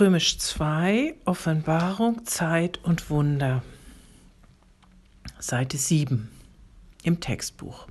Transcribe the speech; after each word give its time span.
Römisch 0.00 0.38
2, 0.38 1.14
Offenbarung, 1.26 2.24
Zeit 2.24 2.82
und 2.84 3.10
Wunder. 3.10 3.62
Seite 5.38 5.76
7 5.76 6.30
im 7.02 7.20
Textbuch. 7.20 7.86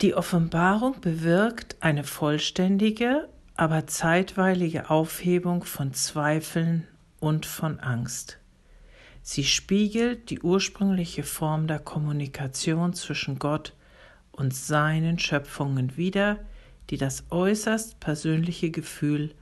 Die 0.00 0.14
Offenbarung 0.14 1.00
bewirkt 1.00 1.76
eine 1.78 2.02
vollständige, 2.02 3.28
aber 3.54 3.86
zeitweilige 3.86 4.90
Aufhebung 4.90 5.62
von 5.62 5.94
Zweifeln 5.94 6.88
und 7.20 7.46
von 7.46 7.78
Angst. 7.78 8.38
Sie 9.22 9.44
spiegelt 9.44 10.30
die 10.30 10.40
ursprüngliche 10.40 11.22
Form 11.22 11.68
der 11.68 11.78
Kommunikation 11.78 12.92
zwischen 12.92 13.38
Gott 13.38 13.72
und 14.32 14.52
seinen 14.52 15.20
Schöpfungen 15.20 15.96
wider, 15.96 16.40
die 16.90 16.96
das 16.96 17.22
äußerst 17.30 18.00
persönliche 18.00 18.72
Gefühl 18.72 19.32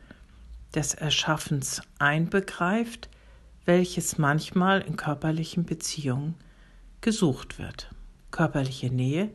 des 0.75 0.95
Erschaffens 0.95 1.83
einbegreift, 1.99 3.09
welches 3.65 4.19
manchmal 4.19 4.81
in 4.81 4.97
körperlichen 4.97 5.65
Beziehungen 5.65 6.35
gesucht 7.01 7.59
wird. 7.59 7.91
Körperliche 8.31 8.91
Nähe 8.91 9.31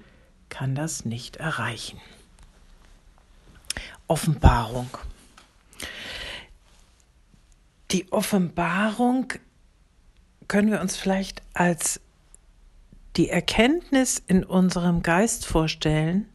kann 0.49 0.75
das 0.75 1.05
nicht 1.05 1.37
erreichen. 1.37 1.99
Offenbarung. 4.07 4.89
Die 7.91 8.11
Offenbarung 8.11 9.33
können 10.47 10.71
wir 10.71 10.81
uns 10.81 10.97
vielleicht 10.97 11.41
als 11.53 12.01
die 13.15 13.29
Erkenntnis 13.29 14.21
in 14.27 14.43
unserem 14.43 15.03
Geist 15.03 15.45
vorstellen 15.45 16.27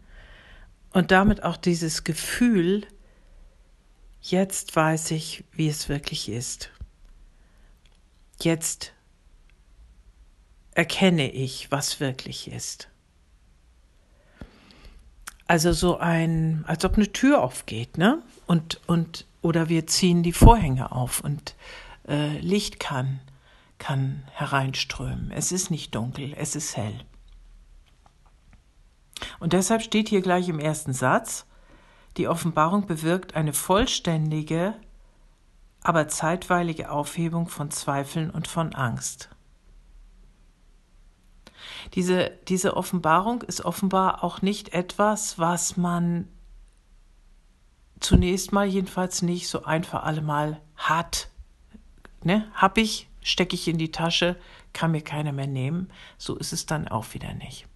und 0.92 1.10
damit 1.10 1.42
auch 1.42 1.56
dieses 1.56 2.04
Gefühl, 2.04 2.86
jetzt 4.22 4.74
weiß 4.74 5.10
ich, 5.10 5.44
wie 5.52 5.68
es 5.68 5.88
wirklich 5.88 6.28
ist. 6.28 6.70
Jetzt 8.40 8.92
erkenne 10.74 11.30
ich, 11.30 11.70
was 11.70 12.00
wirklich 12.00 12.50
ist. 12.50 12.88
Also 15.46 15.72
so 15.72 15.98
ein, 15.98 16.64
als 16.66 16.84
ob 16.84 16.96
eine 16.96 17.12
Tür 17.12 17.42
aufgeht, 17.42 17.98
ne? 17.98 18.22
Und, 18.46 18.80
und, 18.86 19.26
oder 19.42 19.68
wir 19.68 19.86
ziehen 19.86 20.22
die 20.22 20.32
Vorhänge 20.32 20.92
auf 20.92 21.20
und 21.20 21.56
äh, 22.08 22.38
Licht 22.38 22.80
kann, 22.80 23.20
kann 23.78 24.24
hereinströmen. 24.32 25.30
Es 25.30 25.52
ist 25.52 25.70
nicht 25.70 25.94
dunkel, 25.94 26.32
es 26.38 26.56
ist 26.56 26.76
hell. 26.76 27.04
Und 29.40 29.52
deshalb 29.52 29.82
steht 29.82 30.08
hier 30.08 30.22
gleich 30.22 30.48
im 30.48 30.58
ersten 30.58 30.92
Satz, 30.92 31.44
die 32.16 32.28
Offenbarung 32.28 32.86
bewirkt 32.86 33.34
eine 33.34 33.52
vollständige, 33.52 34.74
aber 35.82 36.08
zeitweilige 36.08 36.90
Aufhebung 36.90 37.48
von 37.48 37.70
Zweifeln 37.70 38.30
und 38.30 38.48
von 38.48 38.74
Angst. 38.74 39.30
Diese, 41.94 42.30
diese 42.48 42.76
Offenbarung 42.76 43.42
ist 43.42 43.64
offenbar 43.64 44.22
auch 44.22 44.42
nicht 44.42 44.74
etwas, 44.74 45.38
was 45.38 45.76
man 45.76 46.28
zunächst 48.00 48.52
mal 48.52 48.66
jedenfalls 48.66 49.22
nicht 49.22 49.48
so 49.48 49.64
einfach 49.64 50.02
allemal 50.02 50.60
hat. 50.76 51.28
Ne? 52.22 52.50
Hab 52.54 52.78
ich, 52.78 53.08
stecke 53.22 53.54
ich 53.54 53.68
in 53.68 53.78
die 53.78 53.92
Tasche, 53.92 54.36
kann 54.72 54.90
mir 54.90 55.02
keiner 55.02 55.32
mehr 55.32 55.46
nehmen. 55.46 55.88
So 56.18 56.36
ist 56.36 56.52
es 56.52 56.66
dann 56.66 56.88
auch 56.88 57.14
wieder 57.14 57.34
nicht. 57.34 57.66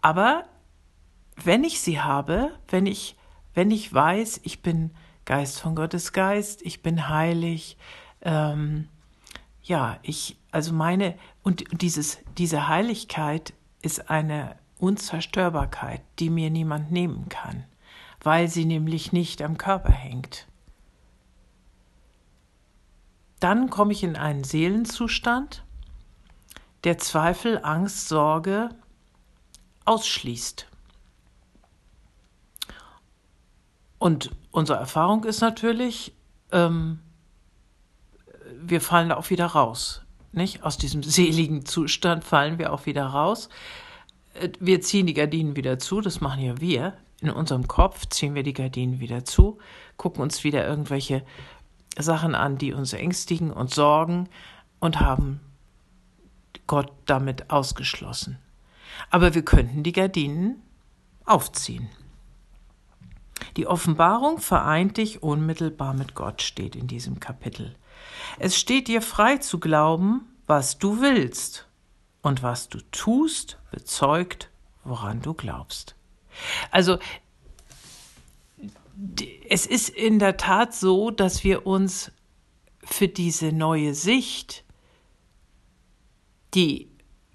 Aber 0.00 0.44
wenn 1.44 1.64
ich 1.64 1.80
sie 1.80 2.00
habe, 2.00 2.52
wenn 2.68 2.86
ich, 2.86 3.16
wenn 3.54 3.70
ich 3.70 3.92
weiß, 3.92 4.40
ich 4.44 4.62
bin 4.62 4.90
Geist 5.24 5.60
von 5.60 5.74
Gottes 5.74 6.12
Geist, 6.12 6.62
ich 6.62 6.82
bin 6.82 7.08
heilig, 7.08 7.76
ähm, 8.22 8.88
ja, 9.62 9.98
ich, 10.02 10.38
also 10.50 10.72
meine, 10.72 11.16
und 11.42 11.64
dieses, 11.82 12.18
diese 12.38 12.68
Heiligkeit 12.68 13.52
ist 13.82 14.10
eine 14.10 14.56
Unzerstörbarkeit, 14.78 16.02
die 16.18 16.30
mir 16.30 16.50
niemand 16.50 16.90
nehmen 16.90 17.28
kann, 17.28 17.64
weil 18.22 18.48
sie 18.48 18.64
nämlich 18.64 19.12
nicht 19.12 19.42
am 19.42 19.58
Körper 19.58 19.92
hängt. 19.92 20.46
Dann 23.40 23.70
komme 23.70 23.92
ich 23.92 24.02
in 24.02 24.16
einen 24.16 24.44
Seelenzustand, 24.44 25.64
der 26.84 26.98
Zweifel, 26.98 27.60
Angst, 27.62 28.08
Sorge 28.08 28.70
ausschließt. 29.84 30.67
Und 33.98 34.30
unsere 34.50 34.78
Erfahrung 34.78 35.24
ist 35.24 35.40
natürlich, 35.40 36.12
ähm, 36.52 37.00
wir 38.60 38.80
fallen 38.80 39.10
da 39.10 39.16
auch 39.16 39.30
wieder 39.30 39.46
raus. 39.46 40.02
Nicht? 40.32 40.62
Aus 40.62 40.78
diesem 40.78 41.02
seligen 41.02 41.64
Zustand 41.64 42.24
fallen 42.24 42.58
wir 42.58 42.72
auch 42.72 42.86
wieder 42.86 43.06
raus. 43.06 43.48
Äh, 44.34 44.50
wir 44.60 44.80
ziehen 44.80 45.06
die 45.06 45.14
Gardinen 45.14 45.56
wieder 45.56 45.78
zu, 45.78 46.00
das 46.00 46.20
machen 46.20 46.42
ja 46.42 46.60
wir. 46.60 46.94
In 47.20 47.30
unserem 47.30 47.66
Kopf 47.66 48.06
ziehen 48.06 48.34
wir 48.34 48.44
die 48.44 48.52
Gardinen 48.52 49.00
wieder 49.00 49.24
zu, 49.24 49.58
gucken 49.96 50.22
uns 50.22 50.44
wieder 50.44 50.66
irgendwelche 50.66 51.24
Sachen 51.98 52.36
an, 52.36 52.58
die 52.58 52.72
uns 52.72 52.92
ängstigen 52.92 53.50
und 53.50 53.74
sorgen 53.74 54.28
und 54.78 55.00
haben 55.00 55.40
Gott 56.68 56.92
damit 57.06 57.50
ausgeschlossen. 57.50 58.38
Aber 59.10 59.34
wir 59.34 59.44
könnten 59.44 59.82
die 59.82 59.92
Gardinen 59.92 60.62
aufziehen. 61.24 61.88
Die 63.56 63.66
Offenbarung 63.66 64.38
vereint 64.38 64.96
dich 64.96 65.22
unmittelbar 65.22 65.94
mit 65.94 66.14
Gott, 66.14 66.42
steht 66.42 66.76
in 66.76 66.86
diesem 66.86 67.20
Kapitel. 67.20 67.76
Es 68.38 68.58
steht 68.58 68.88
dir 68.88 69.02
frei 69.02 69.38
zu 69.38 69.58
glauben, 69.60 70.26
was 70.46 70.78
du 70.78 71.00
willst, 71.00 71.68
und 72.22 72.42
was 72.42 72.68
du 72.68 72.80
tust, 72.90 73.58
bezeugt, 73.70 74.50
woran 74.84 75.20
du 75.20 75.34
glaubst. 75.34 75.94
Also 76.70 76.98
es 79.48 79.66
ist 79.66 79.88
in 79.88 80.18
der 80.18 80.36
Tat 80.36 80.74
so, 80.74 81.10
dass 81.10 81.44
wir 81.44 81.66
uns 81.66 82.10
für 82.82 83.08
diese 83.08 83.52
neue 83.52 83.94
Sicht, 83.94 84.64
die 86.54 86.90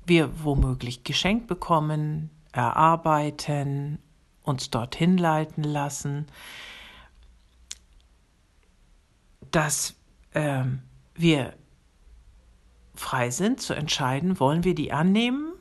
wir 0.06 0.44
womöglich 0.44 1.03
geschenkt 1.03 1.47
bekommen, 1.47 2.30
erarbeiten, 2.52 4.00
uns 4.44 4.70
dorthin 4.70 5.18
leiten 5.18 5.64
lassen, 5.64 6.28
dass 9.52 9.96
äh, 10.31 10.64
wir 11.16 11.54
frei 12.96 13.32
sind 13.32 13.62
zu 13.62 13.74
entscheiden, 13.74 14.40
wollen 14.40 14.64
wir 14.64 14.76
die 14.76 14.92
annehmen 14.92 15.53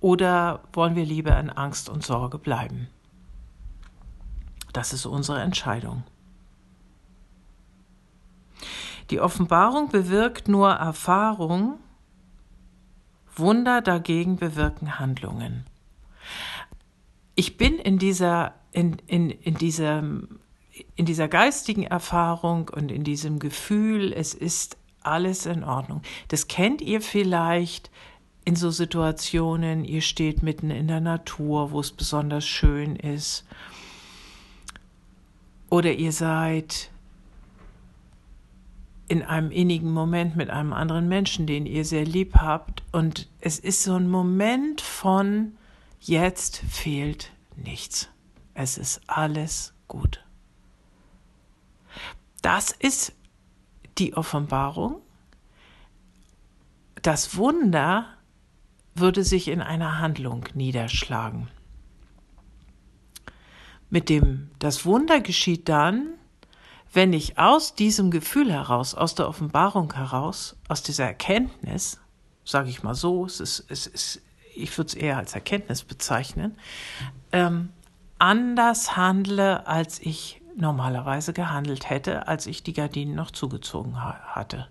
oder 0.00 0.60
wollen 0.72 0.94
wir 0.94 1.04
lieber 1.04 1.38
in 1.38 1.50
Angst 1.50 1.88
und 1.88 2.04
Sorge 2.04 2.38
bleiben. 2.38 2.88
Das 4.72 4.92
ist 4.92 5.06
unsere 5.06 5.40
Entscheidung. 5.40 6.04
Die 9.10 9.20
Offenbarung 9.20 9.88
bewirkt 9.88 10.48
nur 10.48 10.70
Erfahrung, 10.70 11.78
Wunder 13.34 13.82
dagegen 13.82 14.36
bewirken 14.36 14.98
Handlungen. 14.98 15.64
Ich 17.36 17.56
bin 17.56 17.78
in 17.78 17.98
dieser, 17.98 18.54
in, 18.72 18.96
in, 19.06 19.30
in 19.30 19.54
dieser, 19.54 20.02
in 20.96 21.04
dieser 21.04 21.28
geistigen 21.28 21.84
Erfahrung 21.84 22.70
und 22.70 22.90
in 22.90 23.04
diesem 23.04 23.38
Gefühl, 23.38 24.12
es 24.12 24.34
ist 24.34 24.76
alles 25.02 25.46
in 25.46 25.62
Ordnung. 25.62 26.02
Das 26.28 26.48
kennt 26.48 26.80
ihr 26.80 27.00
vielleicht 27.00 27.90
in 28.44 28.56
so 28.56 28.70
Situationen, 28.70 29.84
ihr 29.84 30.00
steht 30.00 30.42
mitten 30.42 30.70
in 30.70 30.88
der 30.88 31.00
Natur, 31.00 31.72
wo 31.72 31.80
es 31.80 31.92
besonders 31.92 32.46
schön 32.46 32.96
ist. 32.96 33.44
Oder 35.68 35.92
ihr 35.92 36.12
seid 36.12 36.90
in 39.08 39.22
einem 39.22 39.50
innigen 39.50 39.92
Moment 39.92 40.36
mit 40.36 40.48
einem 40.48 40.72
anderen 40.72 41.08
Menschen, 41.08 41.46
den 41.46 41.66
ihr 41.66 41.84
sehr 41.84 42.04
lieb 42.04 42.36
habt. 42.36 42.82
Und 42.92 43.28
es 43.40 43.58
ist 43.58 43.82
so 43.82 43.94
ein 43.94 44.08
Moment 44.08 44.80
von, 44.80 45.52
jetzt 46.00 46.58
fehlt 46.68 47.30
nichts. 47.56 48.08
Es 48.54 48.78
ist 48.78 49.00
alles 49.06 49.74
gut. 49.88 50.24
Das 52.42 52.70
ist 52.70 53.12
die 53.98 54.14
Offenbarung. 54.14 55.00
Das 57.02 57.36
Wunder 57.36 58.06
würde 58.94 59.24
sich 59.24 59.48
in 59.48 59.60
einer 59.60 59.98
Handlung 59.98 60.44
niederschlagen. 60.54 61.48
Mit 63.90 64.08
dem, 64.08 64.50
das 64.58 64.84
Wunder 64.84 65.20
geschieht 65.20 65.68
dann, 65.68 66.14
wenn 66.92 67.12
ich 67.12 67.38
aus 67.38 67.74
diesem 67.74 68.10
Gefühl 68.10 68.52
heraus, 68.52 68.94
aus 68.94 69.14
der 69.14 69.28
Offenbarung 69.28 69.92
heraus, 69.92 70.56
aus 70.68 70.82
dieser 70.82 71.04
Erkenntnis, 71.04 72.00
sage 72.44 72.70
ich 72.70 72.82
mal 72.82 72.94
so, 72.94 73.26
es 73.26 73.40
ist, 73.40 73.64
es 73.68 73.86
ist, 73.86 74.22
ich 74.56 74.76
würde 74.76 74.88
es 74.88 74.94
eher 74.94 75.16
als 75.16 75.34
Erkenntnis 75.34 75.84
bezeichnen, 75.84 76.56
ähm, 77.32 77.70
anders 78.18 78.96
handle, 78.96 79.66
als 79.66 80.00
ich 80.00 80.40
normalerweise 80.56 81.32
gehandelt 81.32 81.90
hätte, 81.90 82.28
als 82.28 82.46
ich 82.46 82.62
die 82.62 82.72
Gardinen 82.72 83.14
noch 83.14 83.30
zugezogen 83.30 84.02
ha 84.02 84.18
hatte. 84.34 84.68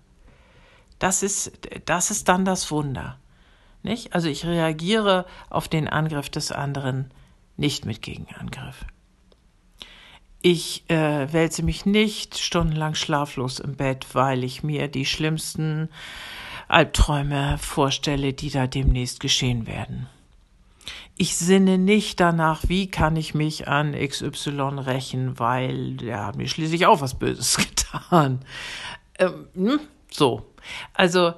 Das 0.98 1.22
ist, 1.22 1.52
das 1.84 2.10
ist 2.10 2.28
dann 2.28 2.44
das 2.44 2.70
Wunder. 2.70 3.18
Nicht? 3.82 4.14
Also 4.14 4.28
ich 4.28 4.44
reagiere 4.44 5.26
auf 5.48 5.68
den 5.68 5.88
Angriff 5.88 6.28
des 6.28 6.50
anderen 6.50 7.10
nicht 7.56 7.86
mit 7.86 8.02
Gegenangriff. 8.02 8.84
Ich 10.42 10.88
äh, 10.88 11.32
wälze 11.32 11.62
mich 11.62 11.86
nicht 11.86 12.38
stundenlang 12.38 12.94
schlaflos 12.94 13.58
im 13.58 13.76
Bett, 13.76 14.06
weil 14.12 14.44
ich 14.44 14.62
mir 14.62 14.88
die 14.88 15.06
schlimmsten 15.06 15.88
Albträume 16.68 17.58
vorstelle, 17.58 18.32
die 18.32 18.50
da 18.50 18.66
demnächst 18.66 19.20
geschehen 19.20 19.66
werden. 19.66 20.08
Ich 21.16 21.36
sinne 21.36 21.78
nicht 21.78 22.20
danach, 22.20 22.64
wie 22.68 22.90
kann 22.90 23.16
ich 23.16 23.34
mich 23.34 23.68
an 23.68 23.92
XY 23.92 24.80
rächen, 24.80 25.38
weil 25.38 25.94
der 25.94 26.26
hat 26.26 26.36
mir 26.36 26.48
schließlich 26.48 26.86
auch 26.86 27.00
was 27.00 27.18
Böses 27.18 27.56
getan. 27.56 28.44
Ähm, 29.18 29.46
hm, 29.54 29.80
so. 30.10 30.52
Also 30.92 31.34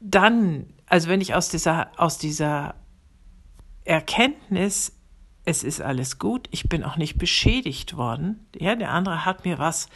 dann, 0.00 0.66
also 0.86 1.08
wenn 1.08 1.20
ich 1.20 1.34
aus 1.34 1.48
dieser, 1.48 1.90
aus 1.98 2.18
dieser 2.18 2.76
Erkenntnis, 3.84 4.92
es 5.44 5.62
ist 5.62 5.82
alles 5.82 6.18
gut, 6.18 6.48
ich 6.50 6.68
bin 6.70 6.82
auch 6.84 6.96
nicht 6.96 7.18
beschädigt 7.18 7.98
worden, 7.98 8.46
ja, 8.58 8.74
der 8.74 8.90
andere 8.90 9.26
hat 9.26 9.44
mir 9.44 9.58
was 9.58 9.88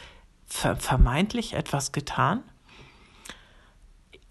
vermeintlich 0.53 1.53
etwas 1.53 1.91
getan, 1.91 2.43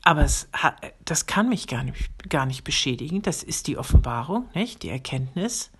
aber 0.08 0.22
es 0.22 0.48
hat, 0.54 0.80
das 1.04 1.26
kann 1.26 1.50
mich 1.50 1.66
gar 1.66 1.84
nicht, 1.84 2.30
gar 2.30 2.46
nicht 2.46 2.64
beschädigen. 2.64 3.20
Das 3.20 3.42
ist 3.42 3.66
die 3.66 3.76
Offenbarung, 3.76 4.48
nicht? 4.54 4.82
Die 4.82 4.88
Erkenntnis. 4.88 5.70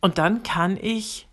Und 0.00 0.16
dann 0.16 0.42
kann 0.42 0.78
ich 0.80 1.28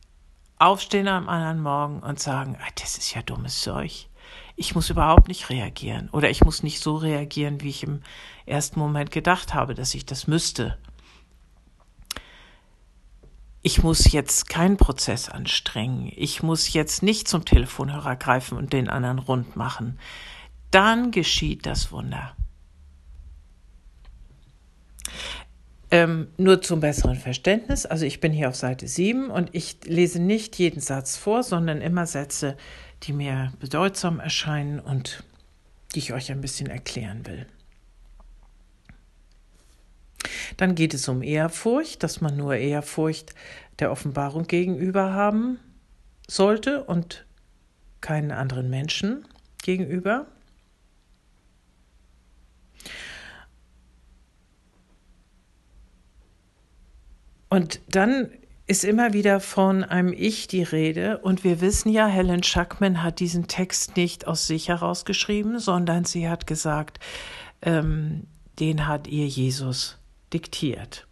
aufstehen 0.60 1.08
am 1.08 1.30
anderen 1.30 1.62
Morgen 1.62 2.00
und 2.02 2.20
sagen, 2.20 2.58
ah, 2.60 2.70
das 2.76 2.98
ist 2.98 3.16
ja 3.16 3.22
dummes 3.22 3.62
Zeug. 3.62 4.10
Ich 4.58 4.76
muss 4.76 4.90
überhaupt 4.90 5.30
nicht 5.30 5.50
reagieren. 5.50 6.10
Oder 6.12 6.30
ich 6.30 6.44
muss 6.44 6.62
nicht 6.62 6.82
so 6.82 6.98
reagieren, 6.98 7.62
wie 7.62 7.70
ich 7.70 7.84
im 7.84 8.02
ersten 8.46 8.82
Moment 8.82 9.10
gedacht 9.10 9.54
habe, 9.54 9.74
dass 9.74 9.94
ich 9.94 10.06
das 10.06 10.28
müsste. 10.28 10.78
Ich 13.62 13.82
muss 13.82 14.12
jetzt 14.12 14.50
keinen 14.50 14.76
Prozess 14.76 15.30
anstrengen. 15.30 16.12
Ich 16.14 16.44
muss 16.44 16.74
jetzt 16.74 17.02
nicht 17.02 17.30
zum 17.30 17.46
Telefonhörer 17.46 18.18
greifen 18.18 18.58
und 18.58 18.74
den 18.74 18.90
anderen 18.90 19.20
rund 19.20 19.56
machen 19.56 19.98
dann 20.78 21.10
geschieht 21.10 21.66
das 21.66 21.92
Wunder. 21.92 22.36
Ähm, 25.90 26.28
nur 26.38 26.62
zum 26.62 26.82
besseren 26.82 27.16
Verständnis, 27.16 27.88
also 27.88 28.06
ich 28.06 28.20
bin 28.20 28.32
hier 28.32 28.48
auf 28.50 28.56
Seite 28.56 28.88
7 28.88 29.32
und 29.32 29.50
ich 29.54 29.80
lese 29.86 30.20
nicht 30.20 30.60
jeden 30.60 30.80
Satz 30.80 31.18
vor, 31.18 31.42
sondern 31.42 31.82
immer 31.82 32.06
Sätze, 32.06 32.58
die 33.02 33.14
mir 33.14 33.54
bedeutsam 33.60 34.20
erscheinen 34.20 34.80
und 34.80 35.24
die 35.96 36.00
ich 36.00 36.14
euch 36.14 36.32
ein 36.32 36.42
bisschen 36.42 36.68
erklären 36.68 37.26
will. 37.26 37.48
Dann 40.58 40.76
geht 40.76 40.94
es 40.94 41.08
um 41.08 41.24
Ehrfurcht, 41.24 42.04
dass 42.04 42.22
man 42.22 42.38
nur 42.38 42.56
Ehrfurcht 42.56 43.34
der 43.80 43.92
Offenbarung 43.92 44.46
gegenüber 44.46 45.14
haben 45.14 45.58
sollte 46.28 46.84
und 46.84 47.26
keinen 48.00 48.32
anderen 48.32 48.70
Menschen 48.70 49.26
gegenüber. 49.64 50.28
Und 57.58 57.82
dann 57.90 58.30
ist 58.68 58.84
immer 58.84 59.14
wieder 59.14 59.40
von 59.40 59.84
einem 59.84 60.14
Ich 60.14 60.48
die 60.48 60.62
Rede. 60.62 61.18
Und 61.18 61.44
wir 61.44 61.60
wissen 61.60 61.90
ja, 61.90 62.06
Helen 62.06 62.44
Schuckman 62.44 63.02
hat 63.02 63.20
diesen 63.20 63.48
Text 63.48 63.98
nicht 63.98 64.28
aus 64.28 64.46
sich 64.46 64.68
herausgeschrieben, 64.68 65.58
sondern 65.58 66.06
sie 66.06 66.30
hat 66.30 66.46
gesagt, 66.46 67.00
ähm, 67.64 68.28
den 68.60 68.86
hat 68.86 69.08
ihr 69.08 69.26
Jesus 69.26 69.98
diktiert. 70.32 71.08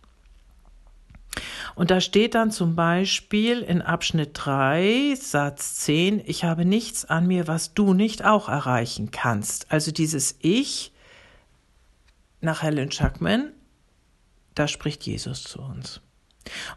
Und 1.73 1.89
da 1.89 1.99
steht 1.99 2.35
dann 2.35 2.51
zum 2.51 2.75
Beispiel 2.75 3.63
in 3.63 3.81
Abschnitt 3.81 4.29
3, 4.33 5.15
Satz 5.19 5.77
10, 5.77 6.21
ich 6.27 6.43
habe 6.43 6.63
nichts 6.63 7.05
an 7.05 7.25
mir, 7.25 7.47
was 7.47 7.73
du 7.73 7.95
nicht 7.95 8.23
auch 8.23 8.49
erreichen 8.49 9.09
kannst. 9.09 9.71
Also 9.71 9.91
dieses 9.91 10.37
Ich 10.41 10.93
nach 12.39 12.61
Helen 12.61 12.91
Schuckman, 12.91 13.51
da 14.53 14.67
spricht 14.67 15.07
Jesus 15.07 15.43
zu 15.43 15.59
uns. 15.59 16.01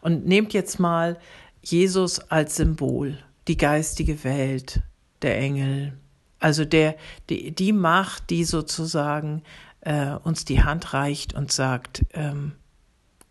Und 0.00 0.26
nehmt 0.26 0.52
jetzt 0.52 0.78
mal 0.78 1.18
Jesus 1.62 2.20
als 2.30 2.56
Symbol, 2.56 3.18
die 3.46 3.56
geistige 3.56 4.24
Welt, 4.24 4.80
der 5.22 5.38
Engel, 5.38 5.92
also 6.40 6.64
der, 6.64 6.96
die, 7.28 7.50
die 7.52 7.72
Macht, 7.72 8.30
die 8.30 8.44
sozusagen 8.44 9.42
äh, 9.80 10.12
uns 10.12 10.44
die 10.44 10.62
Hand 10.62 10.92
reicht 10.94 11.34
und 11.34 11.52
sagt, 11.52 12.04
ähm, 12.12 12.52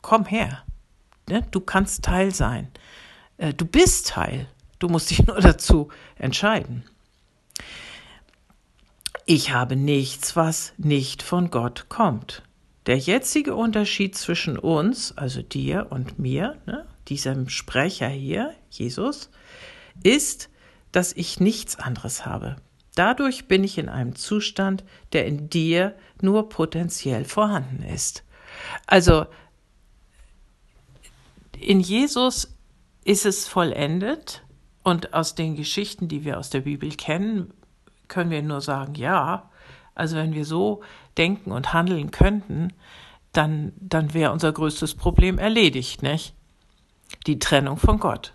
komm 0.01 0.25
her, 0.25 0.63
ne? 1.29 1.45
du 1.51 1.59
kannst 1.59 2.03
Teil 2.03 2.33
sein, 2.33 2.69
äh, 3.37 3.53
du 3.53 3.65
bist 3.65 4.09
Teil, 4.09 4.47
du 4.79 4.87
musst 4.87 5.09
dich 5.09 5.23
nur 5.27 5.39
dazu 5.39 5.89
entscheiden. 6.17 6.83
Ich 9.25 9.51
habe 9.51 9.75
nichts, 9.75 10.35
was 10.35 10.73
nicht 10.77 11.21
von 11.21 11.51
Gott 11.51 11.87
kommt. 11.89 12.43
Der 12.87 12.97
jetzige 12.97 13.53
Unterschied 13.55 14.15
zwischen 14.15 14.57
uns, 14.57 15.15
also 15.17 15.41
dir 15.41 15.87
und 15.89 16.19
mir, 16.19 16.57
ne, 16.65 16.87
diesem 17.09 17.49
Sprecher 17.49 18.07
hier, 18.07 18.53
Jesus, 18.69 19.29
ist, 20.03 20.49
dass 20.93 21.11
ich 21.11 21.41
nichts 21.41 21.77
anderes 21.77 22.25
habe. 22.25 22.55
Dadurch 22.95 23.47
bin 23.47 23.63
ich 23.63 23.77
in 23.77 23.89
einem 23.89 24.15
Zustand, 24.15 24.85
der 25.11 25.25
in 25.25 25.49
dir 25.49 25.95
nur 26.21 26.49
potenziell 26.49 27.25
vorhanden 27.25 27.83
ist. 27.83 28.23
Also 28.87 29.25
in 31.59 31.81
Jesus 31.81 32.57
ist 33.03 33.25
es 33.25 33.47
vollendet 33.47 34.43
und 34.83 35.13
aus 35.13 35.35
den 35.35 35.55
Geschichten, 35.55 36.07
die 36.07 36.23
wir 36.23 36.39
aus 36.39 36.49
der 36.49 36.61
Bibel 36.61 36.89
kennen, 36.91 37.53
können 38.07 38.31
wir 38.31 38.41
nur 38.41 38.61
sagen, 38.61 38.95
ja, 38.95 39.51
also 39.93 40.15
wenn 40.15 40.33
wir 40.33 40.45
so 40.45 40.81
denken 41.17 41.51
und 41.51 41.73
handeln 41.73 42.11
könnten, 42.11 42.73
dann, 43.33 43.73
dann 43.77 44.13
wäre 44.13 44.31
unser 44.31 44.51
größtes 44.51 44.95
Problem 44.95 45.37
erledigt, 45.37 46.01
nicht? 46.03 46.33
Die 47.25 47.39
Trennung 47.39 47.77
von 47.77 47.99
Gott. 47.99 48.33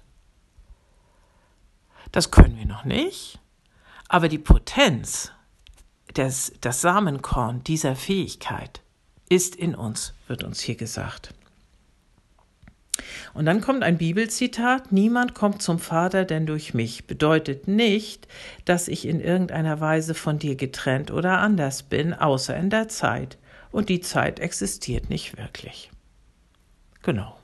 Das 2.13 2.31
können 2.31 2.57
wir 2.59 2.67
noch 2.67 2.85
nicht, 2.85 3.39
aber 4.09 4.29
die 4.29 4.39
Potenz, 4.39 5.33
des, 6.17 6.53
das 6.61 6.83
Samenkorn 6.83 7.65
dieser 7.65 7.97
Fähigkeit 7.97 8.83
ist 9.29 9.57
in 9.57 9.75
uns, 9.75 10.15
wird 10.27 10.45
uns 10.45 10.61
hier 10.61 10.75
gesagt. 10.77 11.33
Und 13.35 13.47
dann 13.47 13.61
kommt 13.61 13.83
ein 13.83 13.99
Bibelzitat, 13.99 14.93
niemand 14.93 15.35
kommt 15.35 15.63
zum 15.63 15.79
Vater 15.79 16.25
denn 16.25 16.47
durch 16.47 16.75
mich, 16.75 17.07
bedeutet 17.07 17.67
nicht, 17.67 18.29
dass 18.65 18.89
ich 18.89 19.07
in 19.07 19.21
irgendeiner 19.21 19.81
Weise 19.81 20.15
von 20.15 20.39
dir 20.39 20.57
getrennt 20.57 21.11
oder 21.11 21.39
anders 21.39 21.83
bin, 21.83 22.13
außer 22.13 22.57
in 22.57 22.71
der 22.71 22.89
Zeit. 22.89 23.39
Und 23.71 23.89
die 23.89 24.01
Zeit 24.01 24.41
existiert 24.41 25.09
nicht 25.09 25.39
wirklich. 25.39 25.91
Genau. 27.03 27.42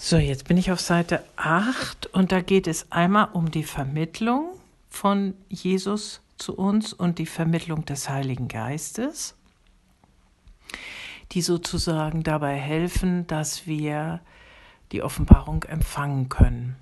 So, 0.00 0.16
jetzt 0.16 0.46
bin 0.46 0.56
ich 0.56 0.70
auf 0.70 0.78
Seite 0.78 1.24
8 1.34 2.06
und 2.06 2.30
da 2.30 2.40
geht 2.40 2.68
es 2.68 2.92
einmal 2.92 3.30
um 3.32 3.50
die 3.50 3.64
Vermittlung 3.64 4.50
von 4.88 5.34
Jesus 5.48 6.20
zu 6.36 6.54
uns 6.54 6.92
und 6.92 7.18
die 7.18 7.26
Vermittlung 7.26 7.84
des 7.84 8.08
Heiligen 8.08 8.46
Geistes, 8.46 9.34
die 11.32 11.42
sozusagen 11.42 12.22
dabei 12.22 12.54
helfen, 12.54 13.26
dass 13.26 13.66
wir 13.66 14.20
die 14.92 15.02
Offenbarung 15.02 15.64
empfangen 15.64 16.28
können. 16.28 16.76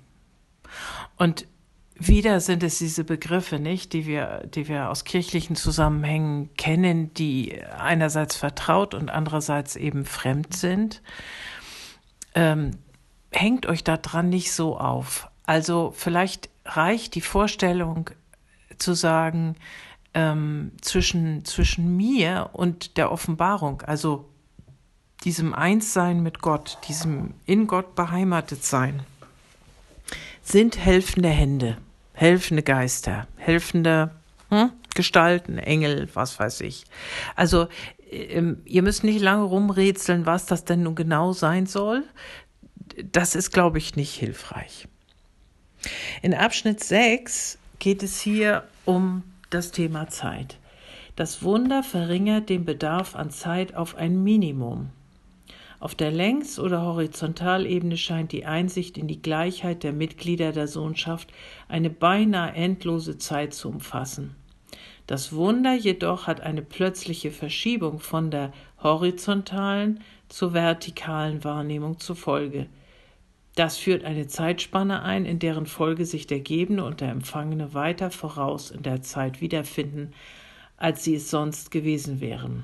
Und 1.17 1.47
wieder 1.95 2.39
sind 2.39 2.61
es 2.61 2.77
diese 2.77 3.03
Begriffe, 3.03 3.57
nicht, 3.57 3.93
die 3.93 4.05
wir, 4.05 4.45
die 4.45 4.67
wir 4.67 4.91
aus 4.91 5.05
kirchlichen 5.05 5.55
Zusammenhängen 5.55 6.53
kennen, 6.55 7.11
die 7.15 7.63
einerseits 7.63 8.35
vertraut 8.35 8.93
und 8.93 9.09
andererseits 9.09 9.75
eben 9.75 10.05
fremd 10.05 10.55
sind. 10.55 11.01
Ähm, 12.35 12.77
hängt 13.31 13.65
euch 13.65 13.83
daran 13.83 14.29
nicht 14.29 14.51
so 14.51 14.77
auf. 14.77 15.29
Also 15.45 15.93
vielleicht 15.95 16.49
reicht 16.65 17.15
die 17.15 17.21
Vorstellung 17.21 18.09
zu 18.77 18.93
sagen, 18.93 19.55
ähm, 20.13 20.71
zwischen, 20.81 21.45
zwischen 21.45 21.95
mir 21.95 22.49
und 22.53 22.97
der 22.97 23.11
Offenbarung, 23.11 23.81
also 23.81 24.25
diesem 25.23 25.53
Einssein 25.53 26.21
mit 26.21 26.41
Gott, 26.41 26.77
diesem 26.87 27.33
in 27.45 27.67
Gott 27.67 27.95
beheimatet 27.95 28.63
sein, 28.63 29.03
sind 30.41 30.77
helfende 30.77 31.29
Hände. 31.29 31.77
helfende 32.13 32.63
Geister, 32.63 33.27
helfende 33.35 34.09
hm, 34.49 34.71
Gestalten, 34.95 35.59
Engel, 35.59 36.09
was 36.13 36.39
weiß 36.39 36.61
ich. 36.61 36.85
Also 37.35 37.67
ähm, 38.09 38.61
ihr 38.65 38.81
müsst 38.81 39.03
nicht 39.03 39.21
lange 39.21 39.43
rumrätseln, 39.43 40.25
was 40.25 40.45
das 40.45 40.65
denn 40.65 40.83
nun 40.83 40.95
genau 40.95 41.33
sein 41.33 41.67
soll. 41.67 42.03
Das 42.97 43.35
ist, 43.35 43.51
glaube 43.51 43.77
ich, 43.77 43.95
nicht 43.95 44.15
hilfreich. 44.15 44.87
In 46.21 46.33
Abschnitt 46.33 46.83
6 46.83 47.59
geht 47.77 48.01
es 48.01 48.19
hier 48.19 48.63
um 48.85 49.23
das 49.51 49.71
Thema 49.71 50.09
Zeit. 50.09 50.57
Das 51.15 51.43
Wunder 51.43 51.83
verringert 51.83 52.49
den 52.49 52.65
Bedarf 52.65 53.15
an 53.15 53.29
Zeit 53.29 53.75
auf 53.75 53.95
ein 53.95 54.23
Minimum. 54.23 54.89
Auf 55.79 55.93
der 55.93 56.09
Längs- 56.09 56.57
oder 56.57 56.81
Horizontalebene 56.81 57.97
scheint 57.97 58.31
die 58.31 58.45
Einsicht 58.45 58.97
in 58.97 59.07
die 59.07 59.21
Gleichheit 59.21 59.83
der 59.83 59.93
Mitglieder 59.93 60.51
der 60.51 60.67
Sohnschaft 60.67 61.31
eine 61.67 61.91
beinahe 61.91 62.53
endlose 62.53 63.19
Zeit 63.19 63.53
zu 63.53 63.69
umfassen. 63.69 64.35
Das 65.05 65.33
Wunder 65.33 65.75
jedoch 65.75 66.25
hat 66.25 66.41
eine 66.41 66.63
plötzliche 66.63 67.31
Verschiebung 67.31 67.99
von 67.99 68.31
der 68.31 68.51
horizontalen 68.81 70.01
zur 70.29 70.53
vertikalen 70.53 71.43
Wahrnehmung 71.43 71.99
zur 71.99 72.15
Folge. 72.15 72.67
Das 73.57 73.77
führt 73.77 74.05
eine 74.05 74.27
Zeitspanne 74.27 75.01
ein, 75.01 75.25
in 75.25 75.39
deren 75.39 75.65
Folge 75.65 76.05
sich 76.05 76.27
der 76.27 76.39
Gebende 76.39 76.85
und 76.85 77.01
der 77.01 77.09
Empfangene 77.09 77.73
weiter 77.73 78.11
voraus 78.11 78.71
in 78.71 78.83
der 78.83 79.01
Zeit 79.01 79.41
wiederfinden, 79.41 80.13
als 80.77 81.03
sie 81.03 81.15
es 81.15 81.29
sonst 81.29 81.71
gewesen 81.71 82.21
wären. 82.21 82.63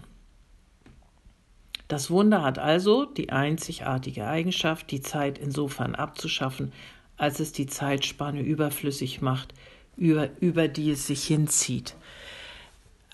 Das 1.88 2.10
Wunder 2.10 2.44
hat 2.44 2.60
also 2.60 3.06
die 3.06 3.32
einzigartige 3.32 4.28
Eigenschaft, 4.28 4.90
die 4.92 5.02
Zeit 5.02 5.38
insofern 5.38 5.96
abzuschaffen, 5.96 6.72
als 7.18 7.40
es 7.42 7.52
die 7.52 7.68
Zeitspanne 7.68 8.42
überflüssig 8.42 9.22
macht, 9.22 9.54
über, 9.98 10.30
über 10.40 10.68
die 10.68 10.92
es 10.92 11.08
sich 11.08 11.26
hinzieht 11.26 11.96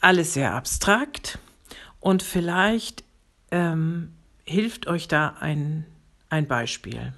alles 0.01 0.33
sehr 0.33 0.53
abstrakt 0.53 1.39
und 1.99 2.23
vielleicht 2.23 3.03
ähm, 3.51 4.13
hilft 4.45 4.87
euch 4.87 5.07
da 5.07 5.35
ein, 5.39 5.85
ein 6.29 6.47
Beispiel. 6.47 7.13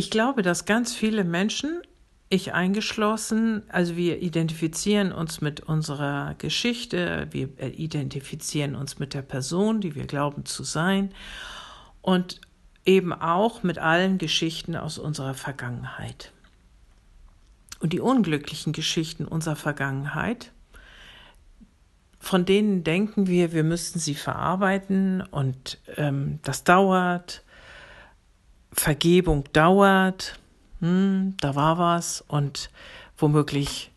Ich 0.00 0.10
glaube, 0.10 0.40
dass 0.40 0.64
ganz 0.64 0.94
viele 0.94 1.24
Menschen, 1.24 1.82
ich 2.30 2.54
eingeschlossen, 2.54 3.64
also 3.68 3.96
wir 3.96 4.22
identifizieren 4.22 5.12
uns 5.12 5.42
mit 5.42 5.60
unserer 5.60 6.36
Geschichte, 6.38 7.28
wir 7.32 7.50
identifizieren 7.60 8.76
uns 8.76 8.98
mit 8.98 9.12
der 9.12 9.20
Person, 9.20 9.82
die 9.82 9.94
wir 9.94 10.06
glauben 10.06 10.46
zu 10.46 10.64
sein 10.64 11.12
und 12.00 12.40
eben 12.86 13.12
auch 13.12 13.62
mit 13.62 13.78
allen 13.78 14.16
Geschichten 14.16 14.74
aus 14.74 14.96
unserer 14.96 15.34
Vergangenheit. 15.34 16.32
Und 17.80 17.92
die 17.92 18.00
unglücklichen 18.00 18.72
Geschichten 18.72 19.26
unserer 19.26 19.56
Vergangenheit, 19.56 20.50
von 22.20 22.46
denen 22.46 22.84
denken 22.84 23.26
wir, 23.26 23.52
wir 23.52 23.64
müssten 23.64 23.98
sie 23.98 24.14
verarbeiten 24.14 25.20
und 25.20 25.76
ähm, 25.98 26.38
das 26.40 26.64
dauert, 26.64 27.42
Vergebung 28.72 29.44
dauert, 29.52 30.38
hm, 30.80 31.34
da 31.40 31.54
war 31.54 31.78
was 31.78 32.22
und 32.26 32.70
womöglich 33.16 33.90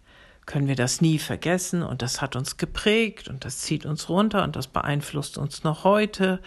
können 0.45 0.67
wir 0.67 0.75
das 0.75 0.99
nie 0.99 1.19
vergessen 1.19 1.83
und 1.83 2.01
das 2.01 2.21
hat 2.21 2.35
uns 2.35 2.57
geprägt 2.57 3.27
und 3.27 3.45
das 3.45 3.59
zieht 3.59 3.85
uns 3.85 4.09
runter 4.09 4.43
und 4.43 4.55
das 4.55 4.67
beeinflusst 4.67 5.37
uns 5.37 5.63
noch 5.63 5.83
heute. 5.83 6.41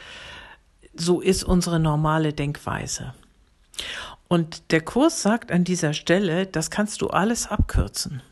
So 0.95 1.21
ist 1.21 1.45
unsere 1.45 1.81
normale 1.81 2.33
Denkweise. 2.33 3.15
Und 4.29 4.71
der 4.73 4.81
Kurs 4.81 5.23
sagt 5.23 5.53
an 5.53 5.65
dieser 5.65 5.95
Stelle, 5.95 6.47
das 6.47 6.71
kannst 6.71 7.01
du 7.01 7.09
alles 7.09 7.47
abkürzen, 7.47 8.23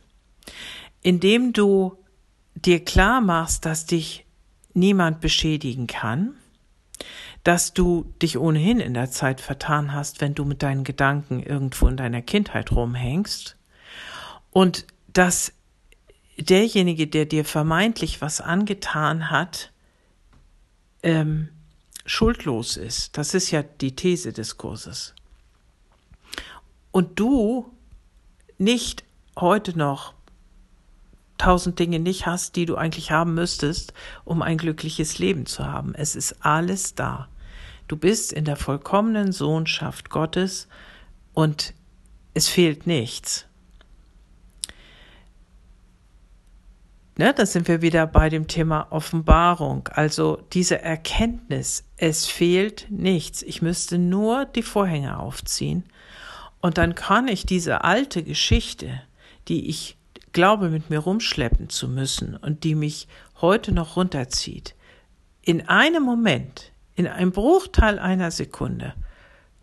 indem 1.03 1.53
du 1.53 1.97
dir 2.55 2.85
klar 2.85 3.21
machst, 3.21 3.65
dass 3.65 3.87
dich 3.87 4.27
niemand 4.73 5.21
beschädigen 5.21 5.87
kann, 5.87 6.35
dass 7.45 7.75
du 7.75 8.13
dich 8.23 8.39
ohnehin 8.39 8.81
in 8.81 8.95
der 8.95 9.11
Zeit 9.11 9.41
vertan 9.41 9.93
hast, 9.93 10.21
wenn 10.21 10.35
du 10.35 10.45
mit 10.45 10.63
deinen 10.63 10.83
Gedanken 10.83 11.43
irgendwo 11.43 11.87
in 11.87 11.97
deiner 11.97 12.23
Kindheit 12.23 12.73
rumhängst 12.73 13.57
und 14.51 14.87
dass 15.09 15.53
derjenige, 16.39 17.07
der 17.07 17.27
dir 17.27 17.45
vermeintlich 17.45 18.21
was 18.21 18.41
angetan 18.41 19.31
hat, 19.31 19.73
ähm, 21.03 21.49
schuldlos 22.07 22.77
ist. 22.77 23.17
Das 23.19 23.35
ist 23.35 23.51
ja 23.51 23.63
die 23.63 23.95
These 23.95 24.33
des 24.33 24.57
Kurses 24.57 25.15
und 26.95 27.19
du 27.19 27.73
nicht 28.57 29.03
heute 29.37 29.77
noch 29.77 30.15
tausend 31.39 31.81
Dinge 31.81 31.99
nicht 31.99 32.25
hast, 32.25 32.55
die 32.55 32.67
du 32.67 32.77
eigentlich 32.77 33.11
haben 33.11 33.35
müsstest, 33.35 33.93
um 34.25 34.43
ein 34.43 34.59
glückliches 34.59 35.19
Leben 35.19 35.45
zu 35.45 35.67
haben. 35.67 35.93
Es 35.95 36.15
ist 36.15 36.45
alles 36.45 36.95
da. 36.95 37.29
Du 37.89 37.97
bist 37.97 38.33
in 38.33 38.45
der 38.45 38.57
vollkommenen 38.57 39.33
Sohnschaft 39.33 40.11
Gottes 40.11 40.69
und 41.33 41.75
es 42.33 42.49
fehlt 42.49 42.87
nichts. 42.87 43.47
Ne, 47.17 47.33
da 47.33 47.47
sind 47.47 47.69
wir 47.69 47.81
wieder 47.81 48.09
bei 48.09 48.29
dem 48.29 48.49
Thema 48.49 48.89
Offenbarung. 48.91 49.89
Also 49.93 50.43
diese 50.53 50.83
Erkenntnis, 50.83 51.85
es 51.97 52.27
fehlt 52.27 52.87
nichts. 52.91 53.43
Ich 53.43 53.63
müsste 53.63 53.99
nur 53.99 54.47
die 54.47 54.65
Vorhänge 54.65 55.21
aufziehen 55.21 55.85
und 56.61 56.79
dann 56.79 56.95
kann 56.95 57.29
ich 57.29 57.47
diese 57.47 57.85
alte 57.85 58.25
Geschichte, 58.25 59.03
die 59.47 59.69
ich 59.69 59.97
glaube 60.33 60.71
mit 60.71 60.91
mir 60.91 60.99
rumschleppen 60.99 61.69
zu 61.69 61.89
müssen 61.89 62.37
und 62.37 62.65
die 62.65 62.75
mich 62.75 63.07
heute 63.41 63.71
noch 63.71 63.97
runterzieht, 63.97 64.75
in 65.43 65.69
einem 65.69 66.03
Moment, 66.03 66.73
in 66.95 67.07
einem 67.07 67.33
Bruchteil 67.33 67.99
einer 67.99 68.31
Sekunde, 68.31 68.95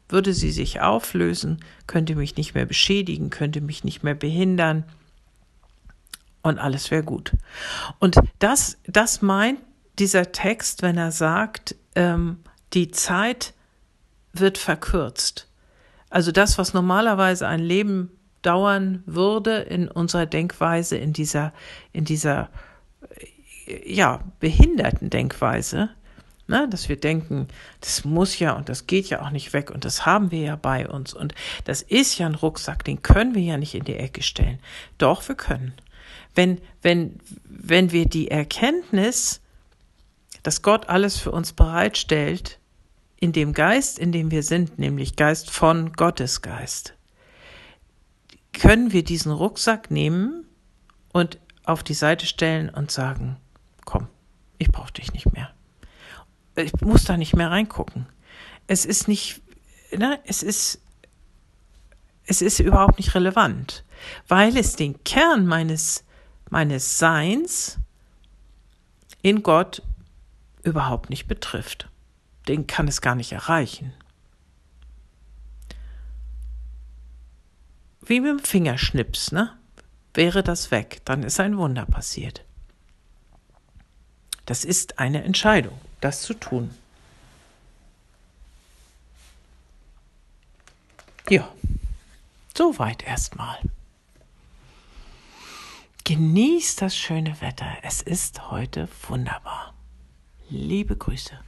würde 0.10 0.34
sie 0.34 0.52
sich 0.52 0.82
auflösen, 0.82 1.60
könnte 1.88 2.16
mich 2.16 2.36
nicht 2.36 2.54
mehr 2.54 2.66
beschädigen, 2.66 3.30
könnte 3.30 3.62
mich 3.62 3.84
nicht 3.84 4.04
mehr 4.04 4.16
behindern 4.16 4.84
und 6.42 6.60
alles 6.60 6.92
wäre 6.92 7.04
gut. 7.04 7.34
Und 8.00 8.18
das, 8.40 8.78
das 8.88 9.22
meint 9.22 9.60
dieser 10.00 10.32
Text, 10.32 10.82
wenn 10.82 10.98
er 10.98 11.12
sagt, 11.12 11.76
ähm, 11.96 12.40
die 12.74 12.92
Zeit 12.92 13.54
wird 14.34 14.58
verkürzt. 14.58 15.48
Also 16.10 16.32
das, 16.32 16.58
was 16.58 16.74
normalerweise 16.74 17.48
ein 17.48 17.60
Leben 17.60 18.12
dauern 18.42 19.04
würde 19.06 19.60
in 19.60 19.88
unserer 19.88 20.26
Denkweise, 20.26 20.98
in 20.98 21.14
dieser, 21.14 21.54
in 21.94 22.06
dieser, 22.06 22.50
äh, 23.68 23.94
ja, 23.94 24.24
behinderten 24.40 25.10
Denkweise, 25.10 25.90
ne, 26.52 26.68
dass 26.70 26.90
wir 26.90 26.98
denken, 26.98 27.48
das 27.80 28.06
muss 28.06 28.38
ja 28.38 28.54
und 28.54 28.70
das 28.70 28.86
geht 28.86 29.08
ja 29.08 29.24
auch 29.24 29.32
nicht 29.32 29.54
weg 29.54 29.72
und 29.72 29.86
das 29.86 30.06
haben 30.06 30.30
wir 30.30 30.42
ja 30.42 30.56
bei 30.56 30.88
uns 30.88 31.16
und 31.16 31.34
das 31.66 31.82
ist 31.82 32.20
ja 32.20 32.28
ein 32.28 32.36
Rucksack, 32.36 32.84
den 32.84 33.02
können 33.02 33.34
wir 33.34 33.42
ja 33.42 33.58
nicht 33.58 33.74
in 33.74 33.86
die 33.86 33.96
Ecke 33.96 34.22
stellen. 34.22 34.60
Doch, 35.00 35.28
wir 35.28 35.36
können. 35.36 35.74
Wenn, 36.36 36.60
wenn, 36.82 37.20
wenn 37.46 37.92
wir 37.92 38.06
die 38.06 38.30
Erkenntnis, 38.30 39.42
dass 40.44 40.62
Gott 40.62 40.90
alles 40.90 41.18
für 41.18 41.32
uns 41.32 41.54
bereitstellt, 41.54 42.60
in 43.20 43.32
dem 43.32 43.54
Geist, 43.54 43.98
in 43.98 44.12
dem 44.12 44.32
wir 44.32 44.44
sind, 44.44 44.78
nämlich 44.78 45.16
Geist 45.16 45.50
von 45.50 45.94
Gottes 45.94 46.42
Geist, 46.42 46.94
können 48.54 48.92
wir 48.92 49.04
diesen 49.04 49.32
Rucksack 49.32 49.90
nehmen 49.90 50.46
und 51.14 51.40
auf 51.64 51.84
die 51.84 51.94
Seite 51.94 52.26
stellen 52.26 52.70
und 52.70 52.92
sagen, 52.92 53.38
komm, 53.86 54.08
ich 54.58 54.72
brauche 54.72 54.92
dich 54.92 55.14
nicht 55.14 55.32
mehr. 55.32 55.54
Ich 56.56 56.74
muss 56.82 57.06
da 57.06 57.18
nicht 57.18 57.36
mehr 57.36 57.50
reingucken. 57.50 58.08
Es 58.68 58.86
ist 58.86 59.08
nicht, 59.08 59.42
ne, 59.96 60.20
es 60.26 60.44
ist, 60.44 60.82
es 62.26 62.42
ist 62.42 62.60
überhaupt 62.60 62.98
nicht 62.98 63.16
relevant, 63.16 63.84
weil 64.28 64.56
es 64.58 64.76
den 64.76 65.04
Kern 65.04 65.46
meines, 65.46 66.04
meines 66.50 66.98
Seins 66.98 67.78
in 69.22 69.44
Gott 69.44 69.82
überhaupt 70.64 71.10
nicht 71.10 71.28
betrifft 71.28 71.92
den 72.48 72.68
kann 72.68 72.88
es 72.88 73.02
gar 73.02 73.16
nicht 73.16 73.32
erreichen. 73.32 73.94
Wie 78.02 78.20
mit 78.20 78.30
dem 78.30 78.40
Fingerschnips, 78.40 79.32
ne? 79.32 79.58
Wäre 80.14 80.44
das 80.44 80.72
weg, 80.72 81.02
dann 81.06 81.24
ist 81.24 81.40
ein 81.40 81.58
Wunder 81.58 81.86
passiert. 81.86 82.44
Das 84.46 84.66
ist 84.66 85.00
eine 85.00 85.24
Entscheidung, 85.24 85.80
das 86.02 86.22
zu 86.22 86.34
tun. 86.34 86.76
Ja, 91.30 91.50
soweit 92.58 93.04
erstmal. 93.04 93.58
Genießt 96.04 96.82
das 96.82 96.98
schöne 96.98 97.40
Wetter. 97.40 97.78
Es 97.84 98.02
ist 98.02 98.52
heute 98.52 98.90
wunderbar. 99.08 99.74
Liebe 100.50 100.98
Grüße. 100.98 101.40